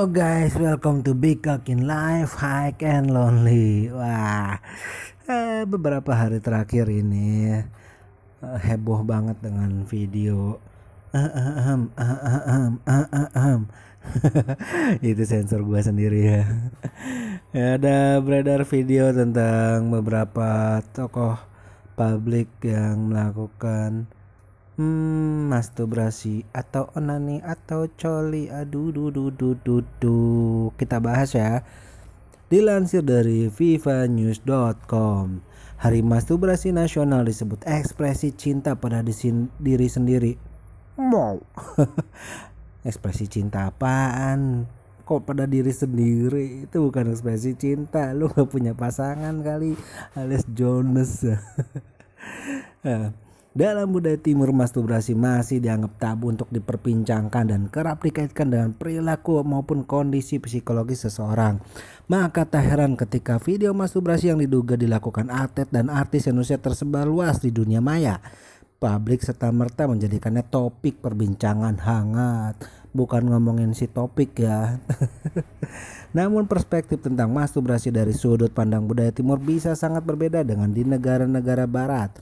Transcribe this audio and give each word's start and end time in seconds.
Yo 0.00 0.08
guys, 0.08 0.56
welcome 0.56 1.04
to 1.04 1.12
Big 1.12 1.44
Cock 1.44 1.68
in 1.68 1.84
Life, 1.84 2.40
Hike 2.40 2.88
and 2.88 3.12
Lonely. 3.12 3.92
Wah, 3.92 4.56
eh, 5.28 5.68
beberapa 5.68 6.16
hari 6.16 6.40
terakhir 6.40 6.88
ini 6.88 7.52
eh, 7.52 7.68
heboh 8.40 9.04
banget 9.04 9.44
dengan 9.44 9.84
video. 9.84 10.56
Itu 15.04 15.22
sensor 15.28 15.68
gua 15.68 15.84
sendiri 15.84 16.32
ya. 16.32 16.48
Ya, 17.52 17.76
Ada 17.76 18.24
beredar 18.24 18.64
video 18.64 19.12
tentang 19.12 19.92
beberapa 19.92 20.80
tokoh 20.96 21.36
publik 21.92 22.48
yang 22.64 23.12
melakukan 23.12 24.08
Hmm, 24.80 25.52
masturbasi 25.52 26.48
atau 26.56 26.88
onani 26.96 27.44
atau 27.44 27.84
coli. 28.00 28.48
Aduh, 28.48 28.88
du, 28.88 29.12
du, 29.12 29.28
du, 29.28 29.52
du, 29.60 29.84
du. 30.00 30.16
Kita 30.80 31.04
bahas 31.04 31.36
ya. 31.36 31.60
Dilansir 32.48 33.04
dari 33.04 33.52
vivanews.com. 33.52 35.44
Hari 35.84 36.00
masturbasi 36.00 36.72
nasional 36.72 37.28
disebut 37.28 37.60
ekspresi 37.68 38.32
cinta 38.32 38.72
pada 38.72 39.04
diri 39.04 39.84
sendiri. 39.84 40.40
Mau. 40.96 41.44
ekspresi 42.88 43.28
cinta 43.28 43.68
apaan? 43.68 44.64
Kok 45.04 45.28
pada 45.28 45.44
diri 45.44 45.76
sendiri? 45.76 46.64
Itu 46.64 46.88
bukan 46.88 47.12
ekspresi 47.12 47.52
cinta. 47.52 48.16
Lu 48.16 48.32
gak 48.32 48.48
punya 48.48 48.72
pasangan 48.72 49.44
kali 49.44 49.76
alias 50.16 50.48
Jonas. 50.48 51.20
Dalam 53.50 53.90
budaya 53.90 54.14
timur 54.14 54.54
masturbasi 54.54 55.18
masih 55.18 55.58
dianggap 55.58 55.98
tabu 55.98 56.30
untuk 56.30 56.46
diperbincangkan 56.54 57.50
dan 57.50 57.66
kerap 57.66 57.98
dikaitkan 57.98 58.46
dengan 58.46 58.70
perilaku 58.70 59.42
maupun 59.42 59.82
kondisi 59.82 60.38
psikologis 60.38 61.10
seseorang. 61.10 61.58
Maka 62.06 62.46
tak 62.46 62.62
heran 62.62 62.94
ketika 62.94 63.42
video 63.42 63.74
masturbasi 63.74 64.30
yang 64.30 64.38
diduga 64.38 64.78
dilakukan 64.78 65.34
atlet 65.34 65.66
dan 65.66 65.90
artis 65.90 66.30
Indonesia 66.30 66.62
tersebar 66.62 67.10
luas 67.10 67.42
di 67.42 67.50
dunia 67.50 67.82
maya. 67.82 68.22
Publik 68.78 69.18
serta 69.26 69.50
merta 69.50 69.90
menjadikannya 69.90 70.46
topik 70.46 71.02
perbincangan 71.02 71.74
hangat. 71.82 72.54
Bukan 72.94 73.34
ngomongin 73.34 73.74
si 73.74 73.90
topik 73.90 74.46
ya. 74.46 74.78
Namun 76.16 76.46
perspektif 76.46 77.02
tentang 77.02 77.34
masturbasi 77.34 77.90
dari 77.90 78.14
sudut 78.14 78.54
pandang 78.54 78.86
budaya 78.86 79.10
timur 79.10 79.42
bisa 79.42 79.74
sangat 79.74 80.06
berbeda 80.06 80.46
dengan 80.46 80.70
di 80.70 80.86
negara-negara 80.86 81.66
barat. 81.66 82.14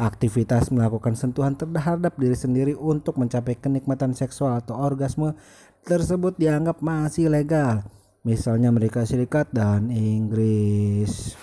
Aktivitas 0.00 0.72
melakukan 0.72 1.16
sentuhan 1.18 1.56
terhadap 1.56 2.16
diri 2.16 2.36
sendiri 2.36 2.72
untuk 2.76 3.20
mencapai 3.20 3.56
kenikmatan 3.56 4.16
seksual 4.16 4.60
atau 4.60 4.76
orgasme 4.76 5.36
tersebut 5.84 6.36
dianggap 6.38 6.80
masih 6.80 7.28
legal. 7.28 7.84
Misalnya 8.22 8.70
Amerika 8.70 9.02
Serikat 9.02 9.50
dan 9.50 9.90
Inggris. 9.90 11.34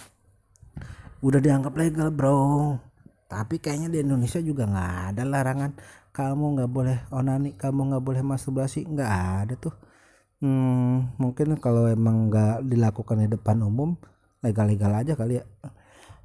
Udah 1.19 1.44
dianggap 1.44 1.75
legal 1.75 2.09
bro. 2.09 2.80
Tapi 3.30 3.61
kayaknya 3.61 3.94
di 3.94 4.00
Indonesia 4.02 4.41
juga 4.41 4.66
nggak 4.66 5.13
ada 5.13 5.23
larangan 5.28 5.72
kamu 6.09 6.45
nggak 6.58 6.72
boleh 6.72 6.97
onani, 7.13 7.53
kamu 7.56 7.94
nggak 7.94 8.03
boleh 8.03 8.22
masturbasi, 8.25 8.84
nggak 8.84 9.11
ada 9.45 9.53
tuh. 9.56 9.75
Hmm, 10.44 11.16
mungkin 11.19 11.59
kalau 11.59 11.88
emang 11.88 12.31
nggak 12.31 12.67
dilakukan 12.67 13.23
di 13.23 13.28
depan 13.31 13.59
umum, 13.63 13.95
legal-legal 14.44 14.91
aja 14.95 15.13
kali 15.16 15.39
ya. 15.39 15.45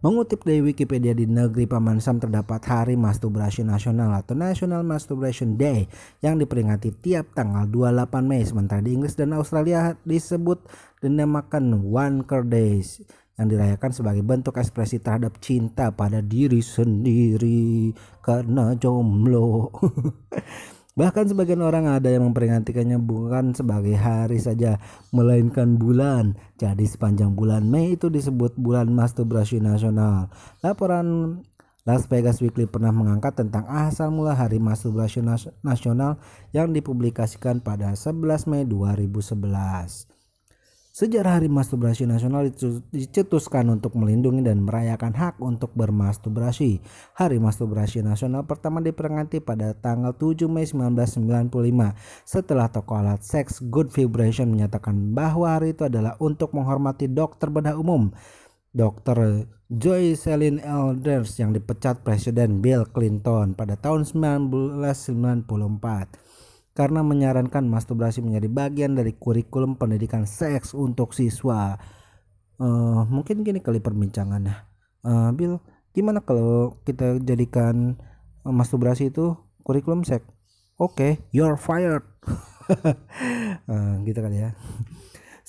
Mengutip 0.04 0.44
dari 0.44 0.60
Wikipedia 0.60 1.16
di 1.16 1.24
negeri 1.24 1.64
Paman 1.64 1.96
Sam 1.96 2.20
terdapat 2.20 2.60
Hari 2.60 2.92
Masturbasi 2.92 3.64
Nasional 3.64 4.12
atau 4.12 4.36
National 4.36 4.84
Masturbation 4.84 5.56
Day 5.56 5.88
yang 6.20 6.36
diperingati 6.36 6.92
tiap 7.00 7.32
tanggal 7.32 7.64
28 7.64 8.12
Mei 8.20 8.44
sementara 8.44 8.84
di 8.84 8.92
Inggris 8.92 9.16
dan 9.16 9.32
Australia 9.32 9.96
disebut 10.04 10.60
dinamakan 11.00 11.88
Wanker 11.88 12.44
Days 12.44 13.00
yang 13.40 13.48
dirayakan 13.48 13.96
sebagai 13.96 14.20
bentuk 14.20 14.60
ekspresi 14.60 15.00
terhadap 15.00 15.40
cinta 15.40 15.88
pada 15.88 16.20
diri 16.20 16.60
sendiri 16.60 17.96
karena 18.20 18.76
jomblo. 18.76 19.72
Bahkan 20.94 21.34
sebagian 21.34 21.58
orang 21.58 21.90
ada 21.90 22.06
yang 22.06 22.30
memperingatikannya 22.30 23.02
bukan 23.02 23.50
sebagai 23.50 23.98
hari 23.98 24.38
saja, 24.38 24.78
melainkan 25.10 25.74
bulan. 25.74 26.38
Jadi 26.54 26.86
sepanjang 26.86 27.34
bulan 27.34 27.66
Mei 27.66 27.98
itu 27.98 28.06
disebut 28.06 28.54
bulan 28.54 28.94
masturbasi 28.94 29.58
nasional. 29.58 30.30
Laporan 30.62 31.42
Las 31.82 32.06
Vegas 32.06 32.38
Weekly 32.38 32.70
pernah 32.70 32.94
mengangkat 32.94 33.34
tentang 33.34 33.66
asal 33.66 34.14
mula 34.14 34.38
hari 34.38 34.62
masturbasi 34.62 35.18
nas- 35.18 35.50
nasional 35.66 36.22
yang 36.54 36.70
dipublikasikan 36.70 37.58
pada 37.58 37.90
11 37.98 38.46
Mei 38.46 38.62
2011. 38.62 40.13
Sejarah 40.94 41.42
Hari 41.42 41.50
Masturbasi 41.50 42.06
Nasional 42.06 42.54
dicetuskan 42.94 43.66
untuk 43.66 43.98
melindungi 43.98 44.46
dan 44.46 44.62
merayakan 44.62 45.10
hak 45.10 45.42
untuk 45.42 45.74
bermasturbasi. 45.74 46.78
Hari 47.18 47.42
Masturbasi 47.42 47.98
Nasional 47.98 48.46
pertama 48.46 48.78
diperingati 48.78 49.42
pada 49.42 49.74
tanggal 49.74 50.14
7 50.14 50.46
Mei 50.46 50.62
1995 50.62 51.50
setelah 52.22 52.70
toko 52.70 52.94
alat 52.94 53.26
seks 53.26 53.58
Good 53.66 53.90
Vibration 53.90 54.54
menyatakan 54.54 55.18
bahwa 55.18 55.58
hari 55.58 55.74
itu 55.74 55.82
adalah 55.82 56.14
untuk 56.22 56.54
menghormati 56.54 57.10
dokter 57.10 57.50
bedah 57.50 57.74
umum. 57.74 58.14
Dr. 58.70 59.50
Joy 59.74 60.14
Celine 60.14 60.62
Elders 60.62 61.34
yang 61.42 61.50
dipecat 61.50 62.06
Presiden 62.06 62.62
Bill 62.62 62.86
Clinton 62.86 63.58
pada 63.58 63.74
tahun 63.74 64.06
1994 64.06 66.33
karena 66.74 67.06
menyarankan 67.06 67.62
masturbasi 67.70 68.18
menjadi 68.20 68.50
bagian 68.50 68.98
dari 68.98 69.14
kurikulum 69.14 69.78
pendidikan 69.78 70.26
seks 70.26 70.74
untuk 70.74 71.14
siswa. 71.14 71.78
Eh, 72.58 73.02
mungkin 73.08 73.46
gini 73.46 73.62
kali 73.62 73.78
perbincangannya. 73.78 74.56
Eh, 75.06 75.30
Bill, 75.38 75.62
gimana 75.94 76.18
kalau 76.26 76.82
kita 76.82 77.22
jadikan 77.22 77.94
eh, 78.42 78.54
masturbasi 78.54 79.14
itu 79.14 79.38
kurikulum 79.62 80.02
seks? 80.02 80.26
Oke, 80.76 81.22
you're 81.30 81.56
fired. 81.56 82.04
Eh, 83.64 83.92
gitu 84.08 84.24
kali 84.24 84.40
ya. 84.40 84.56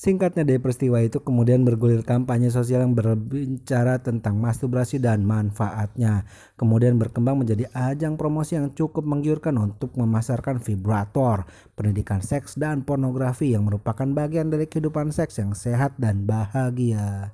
Singkatnya 0.06 0.46
dari 0.46 0.62
peristiwa 0.62 1.02
itu 1.02 1.18
kemudian 1.18 1.66
bergulir 1.66 2.06
kampanye 2.06 2.54
sosial 2.54 2.86
yang 2.86 2.94
berbicara 2.94 3.98
tentang 4.06 4.38
masturbasi 4.38 5.02
dan 5.02 5.26
manfaatnya. 5.26 6.30
Kemudian 6.62 7.02
berkembang 7.02 7.42
menjadi 7.42 7.66
ajang 7.74 8.14
promosi 8.14 8.54
yang 8.54 8.70
cukup 8.70 9.02
menggiurkan 9.02 9.58
untuk 9.58 9.98
memasarkan 9.98 10.62
vibrator, 10.62 11.50
pendidikan 11.74 12.22
seks 12.22 12.54
dan 12.54 12.86
pornografi 12.86 13.58
yang 13.58 13.66
merupakan 13.66 14.06
bagian 14.06 14.54
dari 14.54 14.70
kehidupan 14.70 15.10
seks 15.10 15.42
yang 15.42 15.58
sehat 15.58 15.98
dan 15.98 16.30
bahagia. 16.30 17.34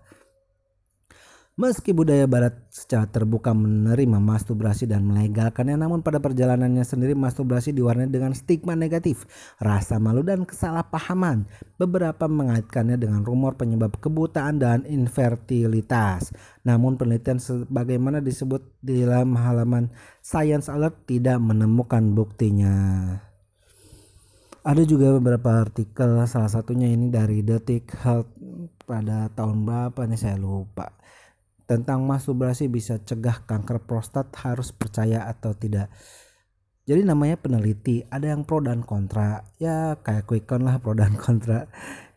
Meski 1.60 1.92
budaya 1.92 2.32
barat 2.32 2.56
secara 2.72 3.12
terbuka 3.12 3.52
menerima 3.52 4.24
masturbasi 4.24 4.88
dan 4.88 5.04
melegalkannya 5.04 5.76
namun 5.76 6.00
pada 6.00 6.24
perjalanannya 6.24 6.80
sendiri 6.88 7.12
masturbasi 7.12 7.76
diwarnai 7.76 8.08
dengan 8.08 8.32
stigma 8.32 8.72
negatif, 8.72 9.28
rasa 9.60 10.00
malu 10.00 10.24
dan 10.24 10.48
kesalahpahaman. 10.48 11.44
Beberapa 11.76 12.32
mengaitkannya 12.32 12.96
dengan 12.96 13.28
rumor 13.28 13.60
penyebab 13.60 14.00
kebutaan 14.00 14.64
dan 14.64 14.88
infertilitas. 14.88 16.32
Namun 16.64 16.96
penelitian 16.96 17.44
sebagaimana 17.44 18.24
disebut 18.24 18.80
di 18.80 19.04
dalam 19.04 19.36
halaman 19.36 19.92
Science 20.24 20.72
Alert 20.72 21.04
tidak 21.04 21.36
menemukan 21.44 22.16
buktinya. 22.16 22.80
Ada 24.64 24.88
juga 24.88 25.20
beberapa 25.20 25.68
artikel 25.68 26.16
salah 26.32 26.48
satunya 26.48 26.88
ini 26.88 27.12
dari 27.12 27.44
Detik 27.44 27.92
Health 28.00 28.40
pada 28.88 29.28
tahun 29.36 29.68
berapa 29.68 30.08
nih 30.08 30.16
saya 30.16 30.40
lupa 30.40 31.02
tentang 31.70 32.04
masturbasi 32.06 32.68
bisa 32.68 33.00
cegah 33.02 33.44
kanker 33.46 33.84
prostat 33.86 34.30
harus 34.42 34.74
percaya 34.76 35.26
atau 35.28 35.54
tidak. 35.58 35.90
Jadi 36.90 37.06
namanya 37.06 37.38
peneliti, 37.38 38.04
ada 38.10 38.34
yang 38.34 38.42
pro 38.44 38.60
dan 38.60 38.82
kontra. 38.82 39.46
Ya 39.62 39.96
kayak 40.02 40.26
quick 40.26 40.50
count 40.50 40.66
lah 40.66 40.82
pro 40.82 40.98
dan 40.98 41.14
kontra. 41.14 41.70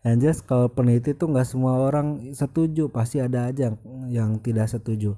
Yang 0.04 0.16
jelas 0.20 0.38
kalau 0.44 0.68
peneliti 0.72 1.12
tuh 1.16 1.32
nggak 1.32 1.48
semua 1.48 1.80
orang 1.80 2.32
setuju, 2.32 2.88
pasti 2.88 3.20
ada 3.20 3.48
aja 3.48 3.72
yang, 3.72 3.76
yang 4.08 4.30
tidak 4.40 4.68
setuju. 4.72 5.16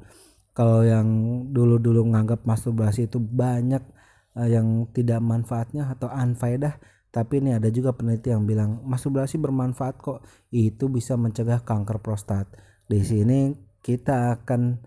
Kalau 0.52 0.82
yang 0.82 1.06
dulu-dulu 1.52 2.06
nganggap 2.10 2.42
masturbasi 2.42 3.06
itu 3.10 3.18
banyak 3.22 3.82
eh, 4.38 4.48
yang 4.50 4.90
tidak 4.90 5.22
manfaatnya 5.22 5.90
atau 5.94 6.10
unfaedah, 6.10 6.76
tapi 7.14 7.40
ini 7.40 7.56
ada 7.56 7.72
juga 7.72 7.96
peneliti 7.96 8.28
yang 8.28 8.44
bilang 8.44 8.84
masturbasi 8.84 9.40
bermanfaat 9.40 9.94
kok. 10.02 10.20
Itu 10.52 10.92
bisa 10.92 11.16
mencegah 11.16 11.64
kanker 11.64 12.04
prostat. 12.04 12.44
Di 12.86 13.00
sini 13.02 13.56
kita 13.86 14.34
akan 14.42 14.82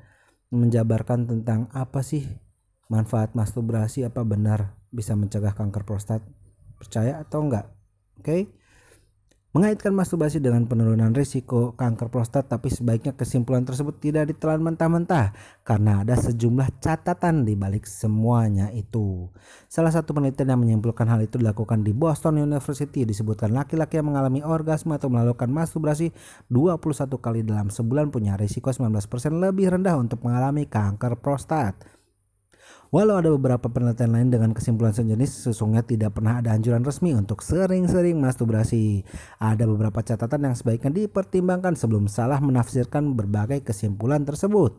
menjabarkan 0.51 1.23
tentang 1.23 1.71
apa 1.71 2.03
sih 2.03 2.27
manfaat 2.91 3.31
masturbasi 3.31 4.03
apa 4.03 4.27
benar 4.27 4.75
bisa 4.91 5.15
mencegah 5.15 5.55
kanker 5.55 5.87
prostat. 5.87 6.19
Percaya 6.75 7.23
atau 7.23 7.47
enggak? 7.47 7.71
Oke 8.19 8.58
mengaitkan 9.49 9.97
masturbasi 9.97 10.37
dengan 10.37 10.69
penurunan 10.69 11.09
risiko 11.09 11.73
kanker 11.73 12.13
prostat 12.13 12.45
tapi 12.45 12.69
sebaiknya 12.69 13.17
kesimpulan 13.17 13.65
tersebut 13.65 13.97
tidak 13.97 14.29
ditelan 14.29 14.61
mentah-mentah 14.61 15.33
karena 15.65 16.05
ada 16.05 16.13
sejumlah 16.13 16.77
catatan 16.77 17.49
di 17.49 17.57
balik 17.57 17.89
semuanya 17.89 18.69
itu. 18.69 19.25
Salah 19.65 19.89
satu 19.89 20.13
penelitian 20.13 20.53
yang 20.53 20.61
menyimpulkan 20.61 21.09
hal 21.09 21.25
itu 21.25 21.41
dilakukan 21.41 21.81
di 21.81 21.97
Boston 21.97 22.37
University 22.37 23.09
disebutkan 23.09 23.49
laki-laki 23.49 23.97
yang 23.97 24.13
mengalami 24.13 24.45
orgasme 24.45 24.93
atau 24.93 25.09
melakukan 25.09 25.49
masturbasi 25.49 26.13
21 26.53 27.09
kali 27.17 27.41
dalam 27.41 27.73
sebulan 27.73 28.13
punya 28.13 28.37
risiko 28.37 28.69
19% 28.69 29.01
lebih 29.33 29.73
rendah 29.73 29.97
untuk 29.97 30.21
mengalami 30.21 30.69
kanker 30.69 31.17
prostat. 31.17 31.98
Walau 32.89 33.21
ada 33.21 33.29
beberapa 33.29 33.69
penelitian 33.69 34.17
lain 34.17 34.29
dengan 34.33 34.49
kesimpulan 34.49 34.97
sejenis, 34.97 35.45
sesungguhnya 35.45 35.85
tidak 35.85 36.17
pernah 36.17 36.41
ada 36.41 36.57
anjuran 36.57 36.81
resmi 36.81 37.13
untuk 37.13 37.45
sering-sering 37.45 38.17
masturbasi. 38.17 39.05
Ada 39.37 39.69
beberapa 39.69 40.01
catatan 40.01 40.49
yang 40.49 40.55
sebaiknya 40.57 41.05
dipertimbangkan 41.05 41.77
sebelum 41.77 42.09
salah 42.09 42.41
menafsirkan 42.41 43.13
berbagai 43.13 43.61
kesimpulan 43.61 44.25
tersebut. 44.25 44.73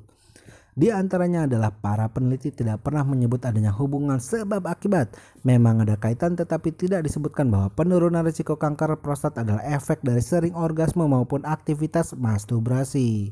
Di 0.74 0.90
antaranya 0.90 1.46
adalah 1.46 1.70
para 1.70 2.10
peneliti 2.10 2.50
tidak 2.50 2.82
pernah 2.82 3.06
menyebut 3.06 3.46
adanya 3.46 3.70
hubungan 3.78 4.18
sebab 4.18 4.66
akibat. 4.66 5.14
Memang 5.46 5.86
ada 5.86 5.94
kaitan 5.94 6.34
tetapi 6.34 6.74
tidak 6.74 7.06
disebutkan 7.06 7.46
bahwa 7.46 7.70
penurunan 7.70 8.26
risiko 8.26 8.58
kanker 8.58 8.98
prostat 8.98 9.38
adalah 9.38 9.62
efek 9.70 10.02
dari 10.02 10.22
sering 10.22 10.58
orgasme 10.58 11.06
maupun 11.06 11.46
aktivitas 11.46 12.18
masturbasi. 12.18 13.30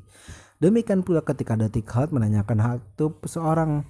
Demikian 0.59 1.07
pula 1.07 1.23
ketika 1.23 1.55
Detik 1.55 1.87
Health 1.87 2.11
menanyakan 2.11 2.59
hal 2.59 2.77
itu 2.83 3.15
seorang 3.27 3.87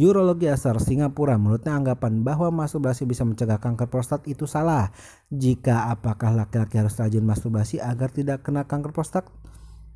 Urologi 0.00 0.48
asal 0.48 0.80
Singapura 0.80 1.36
menurutnya 1.36 1.76
anggapan 1.76 2.24
bahwa 2.24 2.48
masturbasi 2.48 3.04
bisa 3.04 3.28
mencegah 3.28 3.60
kanker 3.60 3.92
prostat 3.92 4.24
itu 4.24 4.48
salah. 4.48 4.88
Jika 5.28 5.92
apakah 5.92 6.32
laki-laki 6.32 6.80
harus 6.80 6.96
rajin 6.96 7.20
masturbasi 7.20 7.84
agar 7.84 8.08
tidak 8.08 8.40
kena 8.40 8.64
kanker 8.64 8.96
prostat? 8.96 9.28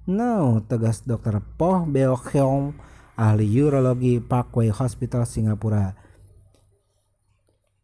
No, 0.04 0.60
tegas 0.68 1.08
Dr. 1.08 1.40
Poh 1.56 1.88
Beo 1.88 2.20
Hyong, 2.20 2.76
ahli 3.16 3.48
urologi 3.56 4.20
Parkway 4.20 4.68
Hospital 4.68 5.24
Singapura. 5.24 5.96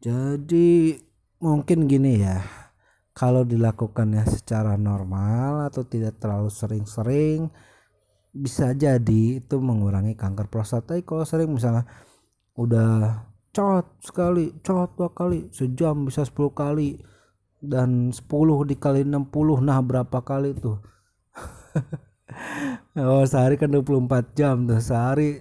Jadi 0.04 1.00
mungkin 1.40 1.88
gini 1.88 2.20
ya, 2.20 2.44
kalau 3.16 3.48
dilakukannya 3.48 4.28
secara 4.28 4.76
normal 4.76 5.72
atau 5.72 5.88
tidak 5.88 6.20
terlalu 6.20 6.52
sering-sering 6.52 7.48
bisa 8.30 8.72
jadi 8.74 9.42
itu 9.42 9.56
mengurangi 9.58 10.14
kanker 10.14 10.46
prostat. 10.50 10.86
Tapi 10.86 11.02
kalau 11.02 11.24
sering 11.26 11.50
misalnya 11.50 11.86
udah 12.58 13.24
cot 13.50 13.86
sekali 14.02 14.54
cot 14.62 14.94
dua 14.94 15.10
kali 15.10 15.50
sejam 15.50 16.06
bisa 16.06 16.22
10 16.22 16.54
kali 16.54 17.02
dan 17.60 18.14
10 18.14 18.62
dikali 18.70 19.02
60 19.02 19.58
nah 19.64 19.78
berapa 19.82 20.18
kali 20.22 20.54
tuh? 20.58 20.78
Oh 22.98 23.22
sehari 23.26 23.58
kan 23.58 23.70
24 23.70 24.38
jam 24.38 24.66
tuh. 24.70 24.78
Sehari 24.82 25.38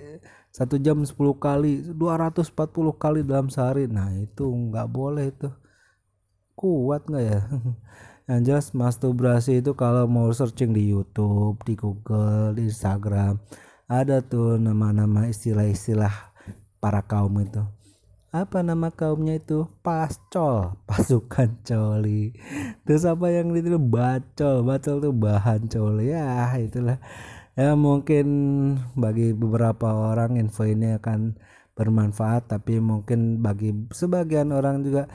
satu 0.50 0.82
jam 0.82 1.02
10 1.06 1.14
kali 1.38 1.86
240 1.94 2.50
kali 2.98 3.20
dalam 3.26 3.48
sehari. 3.54 3.86
Nah 3.86 4.10
itu 4.18 4.46
nggak 4.50 4.88
boleh 4.90 5.30
itu 5.30 5.50
kuat 6.60 7.08
nggak 7.08 7.24
ya 7.24 7.40
yang 8.30 8.46
jelas 8.46 8.78
masturbasi 8.78 9.66
itu 9.66 9.74
kalau 9.74 10.06
mau 10.06 10.30
searching 10.30 10.70
di 10.70 10.94
YouTube 10.94 11.58
di 11.66 11.74
Google 11.74 12.54
di 12.54 12.70
Instagram 12.70 13.42
ada 13.90 14.22
tuh 14.22 14.62
nama-nama 14.62 15.26
istilah-istilah 15.26 16.14
para 16.78 17.02
kaum 17.02 17.34
itu. 17.42 17.66
Apa 18.30 18.62
nama 18.62 18.94
kaumnya 18.94 19.42
itu? 19.42 19.66
Pascol 19.82 20.78
pasukan 20.90 21.58
coli. 21.66 22.38
Terus 22.86 23.10
apa 23.10 23.34
yang 23.34 23.50
itu 23.58 23.82
bacol. 23.82 24.62
Bacol 24.62 25.02
tuh 25.02 25.10
bahan 25.10 25.66
coli. 25.66 26.14
Ya 26.14 26.54
itulah. 26.62 27.02
Ya 27.58 27.74
mungkin 27.74 28.28
bagi 28.94 29.34
beberapa 29.34 30.14
orang 30.14 30.38
info 30.38 30.70
ini 30.70 30.94
akan 31.02 31.34
bermanfaat 31.74 32.46
tapi 32.46 32.78
mungkin 32.78 33.42
bagi 33.42 33.74
sebagian 33.90 34.54
orang 34.54 34.86
juga 34.86 35.10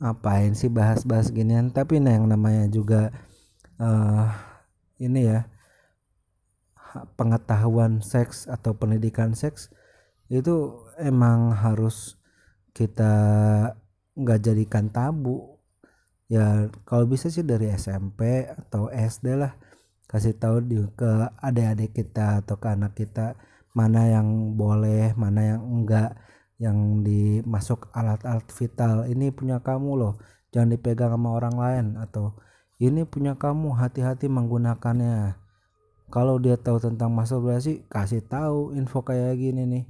ngapain 0.00 0.52
sih 0.56 0.72
bahas-bahas 0.72 1.30
ginian? 1.30 1.70
Tapi 1.70 2.00
nah 2.02 2.16
yang 2.16 2.26
namanya 2.26 2.66
juga 2.72 3.12
uh, 3.78 4.26
ini 4.98 5.30
ya 5.30 5.46
pengetahuan 7.14 8.02
seks 8.02 8.50
atau 8.50 8.74
pendidikan 8.74 9.36
seks 9.38 9.70
itu 10.30 10.86
emang 10.98 11.54
harus 11.54 12.18
kita 12.74 13.14
nggak 14.18 14.40
jadikan 14.42 14.90
tabu. 14.90 15.58
Ya 16.30 16.70
kalau 16.86 17.10
bisa 17.10 17.26
sih 17.26 17.42
dari 17.42 17.70
SMP 17.74 18.46
atau 18.46 18.86
SD 18.90 19.34
lah 19.34 19.54
kasih 20.06 20.34
tahu 20.34 20.62
di 20.62 20.78
ke 20.94 21.30
adik-adik 21.38 21.94
kita 21.94 22.42
atau 22.42 22.58
ke 22.58 22.68
anak 22.70 22.98
kita 22.98 23.38
mana 23.74 24.10
yang 24.10 24.58
boleh 24.58 25.14
mana 25.14 25.54
yang 25.54 25.62
enggak 25.62 26.18
yang 26.60 27.00
dimasuk 27.00 27.88
alat-alat 27.96 28.44
vital 28.52 29.08
ini 29.08 29.32
punya 29.32 29.64
kamu 29.64 29.96
loh 29.96 30.14
jangan 30.52 30.76
dipegang 30.76 31.16
sama 31.16 31.28
orang 31.40 31.56
lain 31.56 31.86
atau 31.96 32.36
ini 32.80 33.04
punya 33.04 33.36
kamu 33.36 33.76
hati-hati 33.76 34.24
menggunakannya. 34.32 35.36
Kalau 36.08 36.40
dia 36.40 36.56
tahu 36.56 36.80
tentang 36.80 37.12
masturbasi 37.12 37.84
kasih 37.92 38.24
tahu 38.24 38.72
info 38.72 39.04
kayak 39.04 39.36
gini 39.36 39.62
nih. 39.68 39.84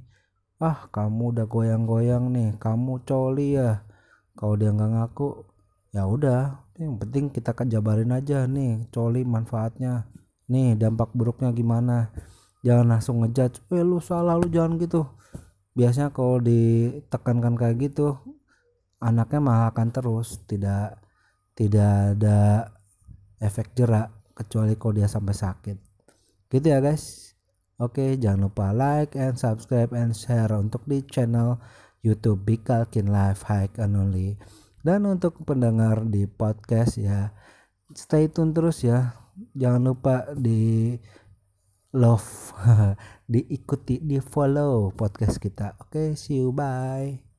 Ah 0.59 0.91
kamu 0.91 1.33
udah 1.33 1.47
goyang-goyang 1.47 2.29
nih 2.35 2.49
kamu 2.59 2.99
coli 3.07 3.55
ya. 3.55 3.87
Kalau 4.35 4.59
dia 4.59 4.75
nggak 4.75 4.91
ngaku 4.91 5.47
ya 5.95 6.03
udah 6.03 6.67
yang 6.75 6.99
penting 6.99 7.31
kita 7.31 7.55
kan 7.55 7.71
jabarin 7.71 8.11
aja 8.11 8.43
nih 8.43 8.91
coli 8.91 9.23
manfaatnya. 9.23 10.11
Nih 10.51 10.75
dampak 10.75 11.15
buruknya 11.15 11.55
gimana? 11.55 12.11
Jangan 12.61 12.91
langsung 12.91 13.23
ngejudge 13.23 13.63
eh 13.71 13.81
lu 13.87 14.03
salah 14.03 14.35
lu 14.35 14.51
jangan 14.51 14.75
gitu 14.77 15.07
biasanya 15.77 16.11
kalau 16.11 16.37
ditekankan 16.43 17.55
kayak 17.55 17.91
gitu 17.91 18.19
anaknya 18.99 19.39
malah 19.39 19.67
akan 19.71 19.89
terus 19.89 20.43
tidak 20.45 20.99
tidak 21.55 22.17
ada 22.17 22.69
efek 23.39 23.73
jerak 23.73 24.11
kecuali 24.35 24.75
kalau 24.75 24.93
dia 24.97 25.07
sampai 25.07 25.35
sakit 25.35 25.77
gitu 26.51 26.67
ya 26.67 26.83
guys 26.83 27.31
Oke, 27.81 28.13
jangan 28.13 28.45
lupa 28.45 28.69
like 28.77 29.17
and 29.17 29.41
subscribe 29.41 29.89
and 29.97 30.13
share 30.13 30.53
untuk 30.53 30.85
di 30.85 31.01
channel 31.01 31.57
YouTube 32.05 32.45
Bikalkin 32.45 33.09
Live 33.09 33.41
Hike 33.41 33.81
and 33.81 33.97
Only. 33.97 34.37
Dan 34.85 35.09
untuk 35.09 35.41
pendengar 35.41 36.05
di 36.05 36.29
podcast 36.29 37.01
ya, 37.01 37.33
stay 37.97 38.29
tune 38.29 38.53
terus 38.53 38.85
ya. 38.85 39.17
Jangan 39.57 39.81
lupa 39.81 40.29
di 40.37 40.93
love, 41.95 42.55
diikuti, 43.31 43.99
di 44.03 44.19
follow 44.19 44.91
podcast 44.95 45.39
kita. 45.39 45.75
Oke, 45.79 46.15
see 46.15 46.39
you, 46.39 46.55
bye. 46.55 47.30